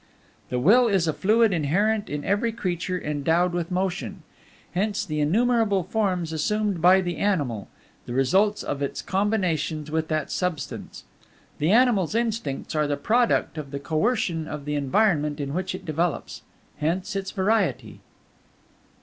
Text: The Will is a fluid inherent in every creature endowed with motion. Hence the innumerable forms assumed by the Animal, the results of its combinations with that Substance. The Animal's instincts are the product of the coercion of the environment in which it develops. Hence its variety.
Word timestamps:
The 0.49 0.57
Will 0.57 0.87
is 0.87 1.07
a 1.07 1.13
fluid 1.13 1.53
inherent 1.53 2.09
in 2.09 2.25
every 2.25 2.51
creature 2.51 2.99
endowed 2.99 3.53
with 3.53 3.69
motion. 3.69 4.23
Hence 4.71 5.05
the 5.05 5.19
innumerable 5.21 5.83
forms 5.83 6.33
assumed 6.33 6.81
by 6.81 7.01
the 7.01 7.17
Animal, 7.17 7.67
the 8.07 8.13
results 8.15 8.63
of 8.63 8.81
its 8.81 8.99
combinations 9.03 9.91
with 9.91 10.07
that 10.07 10.31
Substance. 10.31 11.03
The 11.59 11.69
Animal's 11.69 12.15
instincts 12.15 12.73
are 12.73 12.87
the 12.87 12.97
product 12.97 13.59
of 13.59 13.69
the 13.69 13.79
coercion 13.79 14.47
of 14.47 14.65
the 14.65 14.73
environment 14.73 15.39
in 15.39 15.53
which 15.53 15.75
it 15.75 15.85
develops. 15.85 16.41
Hence 16.77 17.15
its 17.15 17.29
variety. 17.29 17.99